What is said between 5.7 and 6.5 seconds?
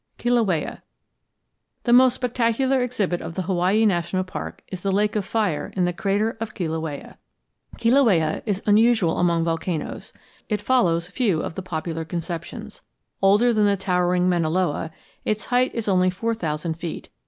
in the crater